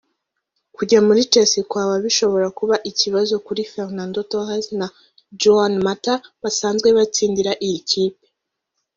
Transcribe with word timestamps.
Kujya 0.75 0.99
muri 1.07 1.21
Chelsea 1.31 1.67
kwa 1.69 1.83
Ba 1.89 1.97
bishobora 2.05 2.47
kuba 2.57 2.75
ikibazo 2.91 3.33
kuri 3.45 3.61
Fernando 3.73 4.19
Torres 4.31 4.65
na 4.79 4.87
Juan 5.41 5.73
Mata 5.85 6.13
basanzwe 6.43 6.87
batsindira 6.97 7.51
iyi 7.65 7.79
kipe 7.89 8.25